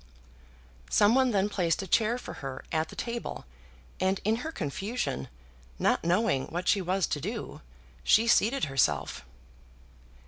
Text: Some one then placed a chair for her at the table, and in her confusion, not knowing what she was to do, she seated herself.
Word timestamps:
Some 0.89 1.13
one 1.13 1.29
then 1.29 1.47
placed 1.47 1.83
a 1.83 1.85
chair 1.87 2.17
for 2.17 2.33
her 2.41 2.63
at 2.71 2.89
the 2.89 2.95
table, 2.95 3.45
and 3.99 4.19
in 4.23 4.37
her 4.37 4.51
confusion, 4.51 5.27
not 5.77 6.03
knowing 6.03 6.47
what 6.47 6.67
she 6.67 6.81
was 6.81 7.05
to 7.05 7.21
do, 7.21 7.61
she 8.03 8.25
seated 8.25 8.63
herself. 8.63 9.23